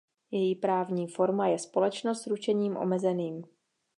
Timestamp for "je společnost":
1.47-2.21